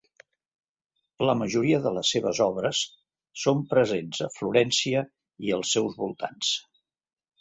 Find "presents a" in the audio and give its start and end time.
3.75-4.31